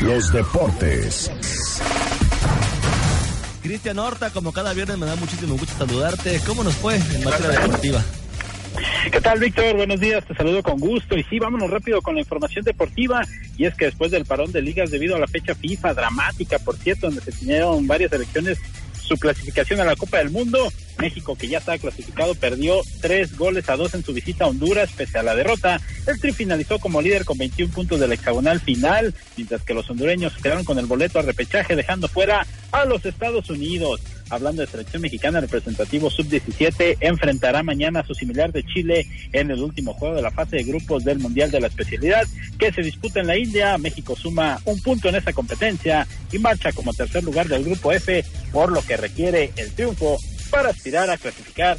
los 0.00 0.32
deportes. 0.32 1.30
Cristian 3.62 3.98
Horta, 3.98 4.30
como 4.30 4.52
cada 4.52 4.72
viernes 4.72 4.98
me 4.98 5.06
da 5.06 5.16
muchísimo 5.16 5.56
gusto 5.56 5.74
saludarte. 5.76 6.40
¿Cómo 6.46 6.62
nos 6.62 6.74
fue 6.76 6.96
en 6.96 7.24
materia 7.24 7.60
deportiva? 7.60 8.02
¿Qué 9.10 9.20
tal, 9.20 9.40
Víctor? 9.40 9.76
Buenos 9.76 9.98
días, 9.98 10.24
te 10.24 10.34
saludo 10.34 10.62
con 10.62 10.78
gusto. 10.78 11.16
Y 11.16 11.24
sí, 11.24 11.38
vámonos 11.38 11.70
rápido 11.70 12.00
con 12.00 12.14
la 12.14 12.20
información 12.20 12.64
deportiva. 12.64 13.22
Y 13.56 13.64
es 13.64 13.74
que 13.74 13.86
después 13.86 14.10
del 14.10 14.24
parón 14.24 14.52
de 14.52 14.62
ligas 14.62 14.90
debido 14.90 15.16
a 15.16 15.18
la 15.18 15.26
fecha 15.26 15.54
FIFA 15.54 15.94
dramática, 15.94 16.58
por 16.58 16.76
cierto, 16.76 17.08
donde 17.08 17.22
se 17.22 17.32
tenieron 17.32 17.86
varias 17.86 18.12
elecciones 18.12 18.58
su 19.08 19.16
clasificación 19.16 19.80
a 19.80 19.84
la 19.84 19.96
Copa 19.96 20.18
del 20.18 20.30
Mundo. 20.30 20.70
México, 20.98 21.36
que 21.36 21.48
ya 21.48 21.58
está 21.58 21.78
clasificado, 21.78 22.34
perdió 22.34 22.80
tres 23.00 23.36
goles 23.36 23.68
a 23.68 23.76
dos 23.76 23.94
en 23.94 24.04
su 24.04 24.12
visita 24.12 24.44
a 24.44 24.48
Honduras, 24.48 24.90
pese 24.96 25.18
a 25.18 25.22
la 25.22 25.34
derrota. 25.34 25.80
El 26.06 26.20
Tri 26.20 26.32
finalizó 26.32 26.78
como 26.78 27.00
líder 27.00 27.24
con 27.24 27.38
21 27.38 27.72
puntos 27.72 28.00
del 28.00 28.12
hexagonal 28.12 28.60
final, 28.60 29.14
mientras 29.36 29.62
que 29.62 29.74
los 29.74 29.88
hondureños 29.88 30.36
quedaron 30.42 30.64
con 30.64 30.78
el 30.78 30.86
boleto 30.86 31.18
a 31.18 31.22
repechaje, 31.22 31.76
dejando 31.76 32.08
fuera 32.08 32.46
a 32.72 32.84
los 32.84 33.04
Estados 33.06 33.48
Unidos. 33.48 34.00
Hablando 34.30 34.62
de 34.62 34.68
selección 34.68 35.02
mexicana, 35.02 35.38
el 35.38 35.44
representativo 35.44 36.10
sub-17 36.10 36.98
enfrentará 37.00 37.62
mañana 37.62 38.00
a 38.00 38.06
su 38.06 38.14
similar 38.14 38.52
de 38.52 38.62
Chile 38.64 39.06
en 39.32 39.50
el 39.50 39.62
último 39.62 39.94
juego 39.94 40.16
de 40.16 40.22
la 40.22 40.30
fase 40.30 40.56
de 40.56 40.64
grupos 40.64 41.04
del 41.04 41.18
Mundial 41.18 41.50
de 41.50 41.60
la 41.60 41.68
Especialidad 41.68 42.26
que 42.58 42.72
se 42.72 42.82
disputa 42.82 43.20
en 43.20 43.26
la 43.26 43.38
India. 43.38 43.78
México 43.78 44.16
suma 44.16 44.60
un 44.64 44.80
punto 44.82 45.08
en 45.08 45.16
esa 45.16 45.32
competencia 45.32 46.06
y 46.30 46.38
marcha 46.38 46.72
como 46.72 46.92
tercer 46.92 47.24
lugar 47.24 47.48
del 47.48 47.64
grupo 47.64 47.92
F, 47.92 48.24
por 48.52 48.70
lo 48.70 48.82
que 48.82 48.96
requiere 48.96 49.52
el 49.56 49.70
triunfo 49.72 50.18
para 50.50 50.70
aspirar 50.70 51.10
a 51.10 51.16
clasificar 51.16 51.78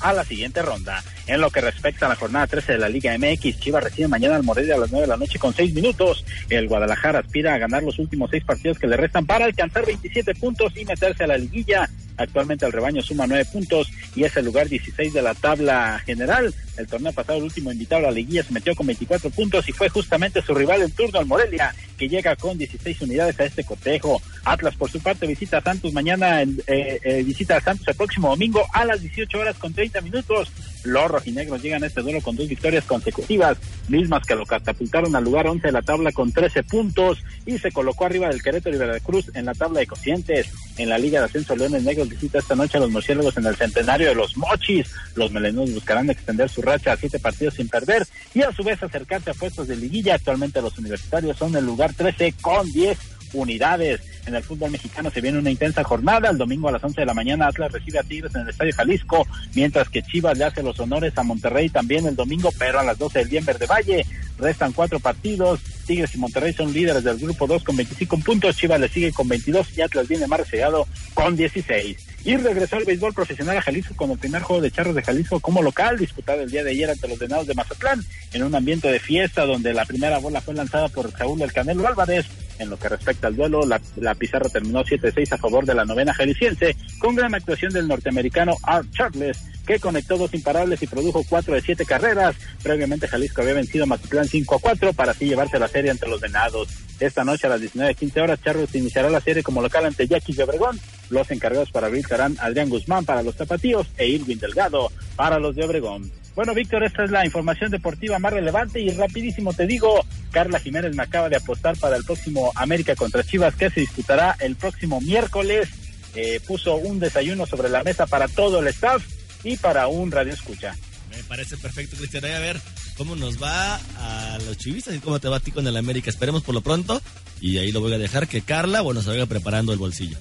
a 0.00 0.12
la 0.12 0.24
siguiente 0.24 0.62
ronda. 0.62 1.02
En 1.26 1.40
lo 1.40 1.50
que 1.50 1.60
respecta 1.60 2.06
a 2.06 2.10
la 2.10 2.16
jornada 2.16 2.46
13 2.46 2.72
de 2.72 2.78
la 2.78 2.88
Liga 2.88 3.16
MX, 3.16 3.58
Chivas 3.58 3.84
recibe 3.84 4.08
mañana 4.08 4.36
al 4.36 4.42
Morelia 4.42 4.74
a 4.74 4.78
las 4.78 4.90
9 4.90 5.06
de 5.06 5.10
la 5.10 5.16
noche 5.16 5.38
con 5.38 5.54
6 5.54 5.72
minutos. 5.74 6.24
El 6.50 6.68
Guadalajara 6.68 7.20
aspira 7.20 7.54
a 7.54 7.58
ganar 7.58 7.82
los 7.82 7.98
últimos 7.98 8.30
6 8.30 8.44
partidos 8.44 8.78
que 8.78 8.86
le 8.86 8.96
restan 8.96 9.24
para 9.24 9.46
alcanzar 9.46 9.86
27 9.86 10.34
puntos 10.34 10.76
y 10.76 10.84
meterse 10.84 11.24
a 11.24 11.28
la 11.28 11.38
liguilla. 11.38 11.88
Actualmente 12.16 12.66
el 12.66 12.72
rebaño 12.72 13.02
suma 13.02 13.26
9 13.26 13.46
puntos 13.52 13.90
y 14.14 14.24
es 14.24 14.36
el 14.36 14.44
lugar 14.44 14.68
16 14.68 15.12
de 15.12 15.22
la 15.22 15.34
tabla 15.34 16.00
general. 16.04 16.54
El 16.76 16.86
torneo 16.86 17.12
pasado, 17.12 17.38
el 17.38 17.44
último 17.44 17.72
invitado 17.72 18.02
a 18.02 18.10
la 18.10 18.12
liguilla 18.12 18.42
se 18.42 18.52
metió 18.52 18.74
con 18.74 18.86
24 18.86 19.30
puntos 19.30 19.68
y 19.68 19.72
fue 19.72 19.88
justamente 19.88 20.42
su 20.42 20.54
rival 20.54 20.82
en 20.82 20.90
turno, 20.90 21.18
al 21.18 21.26
Morelia, 21.26 21.74
que 21.94 22.08
llega 22.08 22.36
con 22.36 22.58
16 22.58 23.02
unidades 23.02 23.38
a 23.40 23.44
este 23.44 23.64
cotejo. 23.64 24.20
Atlas, 24.44 24.76
por 24.76 24.90
su 24.90 25.00
parte, 25.00 25.26
visita 25.26 25.58
a 25.58 25.62
Santos 25.62 25.92
mañana, 25.92 26.42
eh, 26.42 26.48
eh, 26.66 27.22
visita 27.22 27.56
a 27.56 27.60
Santos 27.60 27.88
el 27.88 27.94
próximo 27.94 28.28
domingo 28.30 28.64
a 28.72 28.84
las 28.84 29.00
18 29.00 29.38
horas 29.38 29.56
con 29.56 29.72
30 29.72 30.00
minutos. 30.00 30.50
Los 30.84 31.10
rojinegros 31.10 31.62
llegan 31.62 31.82
a 31.82 31.86
este 31.86 32.02
duelo 32.02 32.20
con 32.20 32.36
dos 32.36 32.48
victorias 32.48 32.84
consecutivas, 32.84 33.58
mismas 33.88 34.26
que 34.26 34.34
lo 34.34 34.46
catapultaron 34.46 35.16
al 35.16 35.24
lugar 35.24 35.46
11 35.46 35.66
de 35.66 35.72
la 35.72 35.82
tabla 35.82 36.12
con 36.12 36.32
13 36.32 36.62
puntos 36.62 37.22
y 37.46 37.58
se 37.58 37.72
colocó 37.72 38.04
arriba 38.04 38.28
del 38.28 38.42
Querétaro 38.42 38.76
y 38.76 38.78
Veracruz 38.78 39.30
en 39.34 39.46
la 39.46 39.54
tabla 39.54 39.80
de 39.80 39.86
cocientes. 39.86 40.48
En 40.76 40.88
la 40.88 40.98
Liga 40.98 41.20
de 41.20 41.26
Ascenso, 41.26 41.56
Leones 41.56 41.84
Negros 41.84 42.08
visita 42.08 42.38
esta 42.38 42.54
noche 42.54 42.76
a 42.76 42.80
los 42.80 42.90
murciélagos 42.90 43.36
en 43.36 43.46
el 43.46 43.56
centenario 43.56 44.08
de 44.08 44.14
los 44.14 44.36
Mochis. 44.36 44.90
Los 45.14 45.32
melenudos 45.32 45.74
buscarán 45.74 46.10
extender 46.10 46.48
su 46.48 46.62
racha 46.62 46.92
a 46.92 46.96
siete 46.96 47.18
partidos 47.18 47.54
sin 47.54 47.68
perder 47.68 48.06
y 48.34 48.42
a 48.42 48.52
su 48.52 48.62
vez 48.62 48.82
acercarse 48.82 49.30
a 49.30 49.34
puestos 49.34 49.68
de 49.68 49.76
liguilla. 49.76 50.14
Actualmente 50.14 50.60
los 50.60 50.76
universitarios 50.78 51.36
son 51.36 51.54
el 51.56 51.64
lugar 51.64 51.94
13 51.94 52.34
con 52.40 52.70
10 52.70 52.98
unidades. 53.34 54.00
En 54.26 54.34
el 54.34 54.42
fútbol 54.42 54.70
mexicano 54.70 55.10
se 55.10 55.20
viene 55.20 55.38
una 55.38 55.50
intensa 55.50 55.84
jornada. 55.84 56.30
El 56.30 56.38
domingo 56.38 56.68
a 56.68 56.72
las 56.72 56.82
11 56.82 57.02
de 57.02 57.06
la 57.06 57.14
mañana 57.14 57.46
Atlas 57.46 57.72
recibe 57.72 57.98
a 57.98 58.02
Tigres 58.02 58.34
en 58.34 58.42
el 58.42 58.48
Estadio 58.48 58.72
Jalisco, 58.74 59.26
mientras 59.54 59.88
que 59.88 60.02
Chivas 60.02 60.38
le 60.38 60.44
hace 60.44 60.62
los 60.62 60.78
honores 60.80 61.16
a 61.16 61.22
Monterrey 61.22 61.68
también 61.68 62.06
el 62.06 62.16
domingo, 62.16 62.50
pero 62.58 62.80
a 62.80 62.84
las 62.84 62.98
12 62.98 63.20
del 63.20 63.28
día 63.28 63.40
en 63.40 63.46
Verde 63.46 63.66
Valle. 63.66 64.06
Restan 64.38 64.72
cuatro 64.72 64.98
partidos. 64.98 65.60
Tigres 65.86 66.14
y 66.14 66.18
Monterrey 66.18 66.52
son 66.52 66.72
líderes 66.72 67.04
del 67.04 67.18
grupo 67.18 67.46
2 67.46 67.62
con 67.62 67.76
25 67.76 68.18
puntos. 68.18 68.56
Chivas 68.56 68.80
le 68.80 68.88
sigue 68.88 69.12
con 69.12 69.28
22 69.28 69.76
y 69.76 69.82
Atlas 69.82 70.08
viene 70.08 70.26
más 70.26 70.40
reseado 70.40 70.86
con 71.12 71.36
16. 71.36 71.96
Y 72.24 72.36
regresó 72.38 72.76
al 72.76 72.84
béisbol 72.84 73.12
profesional 73.12 73.58
a 73.58 73.62
Jalisco 73.62 73.94
con 73.94 74.10
el 74.10 74.18
primer 74.18 74.42
juego 74.42 74.62
de 74.62 74.70
Charros 74.70 74.94
de 74.94 75.02
Jalisco 75.02 75.40
como 75.40 75.62
local, 75.62 75.98
disputado 75.98 76.40
el 76.40 76.50
día 76.50 76.64
de 76.64 76.70
ayer 76.70 76.90
ante 76.90 77.06
los 77.06 77.18
Venados 77.18 77.46
de 77.46 77.54
Mazatlán, 77.54 78.02
en 78.32 78.42
un 78.42 78.54
ambiente 78.54 78.90
de 78.90 78.98
fiesta 78.98 79.44
donde 79.44 79.74
la 79.74 79.84
primera 79.84 80.18
bola 80.18 80.40
fue 80.40 80.54
lanzada 80.54 80.88
por 80.88 81.12
Saúl 81.12 81.38
del 81.38 81.52
Canelo 81.52 81.86
Álvarez. 81.86 82.24
En 82.58 82.70
lo 82.70 82.78
que 82.78 82.88
respecta 82.88 83.26
al 83.26 83.36
duelo, 83.36 83.62
la, 83.66 84.14
pizarra 84.14 84.48
terminó 84.48 84.84
7-6 84.84 85.32
a 85.32 85.38
favor 85.38 85.66
de 85.66 85.74
la 85.74 85.84
novena 85.84 86.14
jalisciense, 86.14 86.76
con 86.98 87.14
gran 87.14 87.34
actuación 87.34 87.72
del 87.72 87.88
norteamericano 87.88 88.56
Art 88.62 88.86
Charles, 88.92 89.38
que 89.66 89.80
conectó 89.80 90.16
dos 90.16 90.34
imparables 90.34 90.82
y 90.82 90.86
produjo 90.86 91.24
cuatro 91.28 91.54
de 91.54 91.62
siete 91.62 91.84
carreras. 91.84 92.36
Previamente 92.62 93.08
Jalisco 93.08 93.42
había 93.42 93.54
vencido 93.54 93.84
a 93.84 93.86
Mazatlán 93.86 94.28
5 94.28 94.54
a 94.54 94.60
4 94.60 94.92
para 94.92 95.12
así 95.12 95.26
llevarse 95.26 95.58
la 95.58 95.68
serie 95.68 95.90
ante 95.90 96.08
los 96.08 96.20
Venados. 96.20 96.68
Esta 97.00 97.24
noche 97.24 97.46
a 97.46 97.50
las 97.50 97.60
19.15 97.60 98.22
horas, 98.22 98.40
Charles 98.42 98.74
iniciará 98.74 99.10
la 99.10 99.20
serie 99.20 99.42
como 99.42 99.62
local 99.62 99.86
ante 99.86 100.06
Jackie 100.06 100.34
de 100.34 100.44
Obregón. 100.44 100.78
Los 101.14 101.30
encargados 101.30 101.70
para 101.70 101.86
abrir 101.86 102.04
serán 102.04 102.36
Adrián 102.40 102.68
Guzmán 102.68 103.04
para 103.04 103.22
los 103.22 103.36
Tapatíos 103.36 103.86
e 103.96 104.08
Irwin 104.08 104.40
Delgado 104.40 104.90
para 105.14 105.38
los 105.38 105.54
de 105.54 105.64
Obregón. 105.64 106.10
Bueno, 106.34 106.54
Víctor, 106.54 106.82
esta 106.82 107.04
es 107.04 107.12
la 107.12 107.24
información 107.24 107.70
deportiva 107.70 108.18
más 108.18 108.32
relevante 108.32 108.80
y 108.80 108.90
rapidísimo 108.90 109.52
te 109.52 109.64
digo, 109.68 110.04
Carla 110.32 110.58
Jiménez 110.58 110.92
me 110.96 111.04
acaba 111.04 111.28
de 111.28 111.36
apostar 111.36 111.76
para 111.78 111.96
el 111.96 112.02
próximo 112.02 112.50
América 112.56 112.96
contra 112.96 113.22
Chivas 113.22 113.54
que 113.54 113.70
se 113.70 113.82
disputará 113.82 114.36
el 114.40 114.56
próximo 114.56 115.00
miércoles. 115.00 115.68
Eh, 116.16 116.40
puso 116.44 116.74
un 116.74 116.98
desayuno 116.98 117.46
sobre 117.46 117.68
la 117.68 117.84
mesa 117.84 118.06
para 118.06 118.26
todo 118.26 118.58
el 118.58 118.66
staff 118.66 119.04
y 119.44 119.56
para 119.56 119.86
un 119.86 120.10
radio 120.10 120.32
escucha. 120.32 120.74
Me 121.10 121.22
parece 121.22 121.56
perfecto, 121.56 121.96
Cristian. 121.96 122.24
a 122.24 122.40
ver 122.40 122.60
cómo 122.96 123.14
nos 123.14 123.40
va 123.40 123.76
a 123.98 124.38
los 124.46 124.58
chivistas 124.58 124.96
y 124.96 124.98
cómo 124.98 125.20
te 125.20 125.28
va 125.28 125.36
a 125.36 125.40
ti 125.40 125.52
con 125.52 125.64
el 125.68 125.76
América. 125.76 126.10
Esperemos 126.10 126.42
por 126.42 126.56
lo 126.56 126.60
pronto 126.60 127.00
y 127.40 127.58
ahí 127.58 127.70
lo 127.70 127.80
voy 127.80 127.92
a 127.92 127.98
dejar 127.98 128.26
que 128.26 128.42
Carla, 128.42 128.80
bueno, 128.80 129.00
se 129.00 129.10
vaya 129.10 129.26
preparando 129.26 129.72
el 129.72 129.78
bolsillo. 129.78 130.18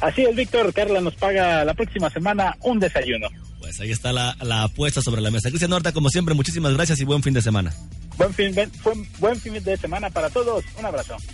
Así 0.00 0.22
es, 0.22 0.34
Víctor. 0.34 0.72
Carla 0.72 1.00
nos 1.00 1.14
paga 1.14 1.64
la 1.64 1.74
próxima 1.74 2.10
semana 2.10 2.56
un 2.62 2.78
desayuno. 2.78 3.28
Pues 3.60 3.80
ahí 3.80 3.90
está 3.90 4.12
la, 4.12 4.36
la 4.42 4.64
apuesta 4.64 5.00
sobre 5.02 5.20
la 5.20 5.30
mesa. 5.30 5.48
Cristian 5.48 5.72
Horta, 5.72 5.92
como 5.92 6.08
siempre, 6.08 6.34
muchísimas 6.34 6.74
gracias 6.74 7.00
y 7.00 7.04
buen 7.04 7.22
fin 7.22 7.34
de 7.34 7.42
semana. 7.42 7.74
Buen 8.16 8.32
fin, 8.32 8.54
buen, 8.54 9.08
buen 9.18 9.40
fin 9.40 9.62
de 9.62 9.76
semana 9.76 10.08
para 10.10 10.30
todos. 10.30 10.64
Un 10.78 10.86
abrazo. 10.86 11.16